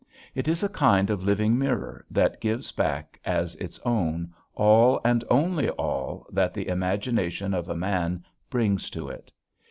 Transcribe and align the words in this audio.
It 0.33 0.47
is 0.47 0.63
a 0.63 0.69
kind 0.69 1.11
of 1.11 1.21
living 1.21 1.59
mirror 1.59 2.03
that 2.09 2.41
gives 2.41 2.71
back 2.71 3.19
as 3.23 3.53
its 3.57 3.79
own 3.85 4.33
all 4.55 4.99
and 5.05 5.23
only 5.29 5.69
all 5.69 6.25
that 6.31 6.55
the 6.55 6.67
imagination 6.69 7.53
of 7.53 7.69
a 7.69 7.75
man 7.77 8.25
brings 8.49 8.89
to 8.89 9.09
it. 9.09 9.31